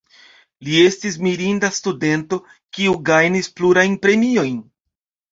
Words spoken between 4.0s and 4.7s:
premiojn.